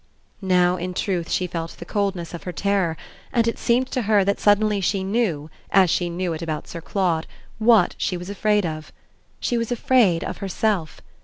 Now 0.41 0.77
in 0.77 0.95
truth 0.95 1.29
she 1.29 1.45
felt 1.45 1.75
the 1.77 1.85
coldness 1.85 2.33
of 2.33 2.41
her 2.41 2.51
terror, 2.51 2.97
and 3.31 3.47
it 3.47 3.59
seemed 3.59 3.85
to 3.91 4.01
her 4.01 4.25
that 4.25 4.39
suddenly 4.39 4.81
she 4.81 5.03
knew, 5.03 5.51
as 5.69 5.91
she 5.91 6.09
knew 6.09 6.33
it 6.33 6.41
about 6.41 6.67
Sir 6.67 6.81
Claude, 6.81 7.27
what 7.59 7.93
she 7.99 8.17
was 8.17 8.27
afraid 8.27 8.65
of. 8.65 8.91
She 9.39 9.59
was 9.59 9.71
afraid 9.71 10.23
of 10.23 10.37
herself. 10.39 11.01